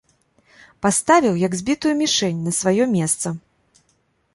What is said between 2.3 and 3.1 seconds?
на сваё